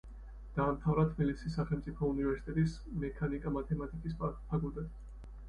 [0.53, 5.29] დაამთავრა თბილისის სახელმწიფო უნივერსიტეტის მექანიკა-მათემატიკის ფაკულტეტი.